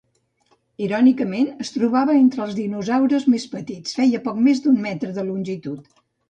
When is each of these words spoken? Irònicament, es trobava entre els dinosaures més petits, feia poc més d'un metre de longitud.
Irònicament, 0.85 1.51
es 1.65 1.69
trobava 1.75 2.15
entre 2.21 2.41
els 2.45 2.55
dinosaures 2.61 3.27
més 3.35 3.45
petits, 3.53 3.95
feia 4.01 4.23
poc 4.25 4.41
més 4.49 4.65
d'un 4.65 4.81
metre 4.89 5.13
de 5.21 5.29
longitud. 5.29 5.95